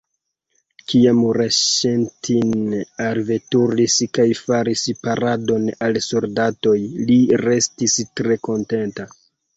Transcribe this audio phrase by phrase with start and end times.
[0.91, 2.63] Kiam Reŝetin
[3.09, 6.77] alveturis kaj faris paradon al soldatoj,
[7.11, 9.11] li restis tre kontenta.